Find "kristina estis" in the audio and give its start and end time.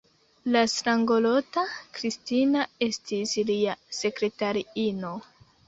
1.99-3.37